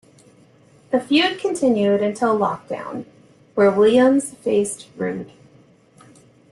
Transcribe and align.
The 0.89 0.99
feud 0.99 1.37
continued 1.39 2.01
until 2.01 2.35
Lockdown, 2.35 3.05
where 3.53 3.69
Williams 3.69 4.31
faced 4.33 4.87
Roode. 4.97 5.31